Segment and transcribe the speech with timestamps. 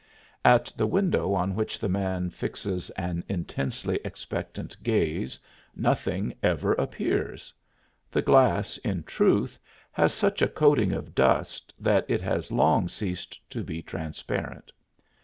[0.43, 5.39] At the window on which the man fixes an intensely expectant gaze
[5.75, 7.53] nothing ever appears;
[8.09, 9.59] the glass, in truth,
[9.91, 14.71] has such a coating of dust that it has long ceased to be transparent.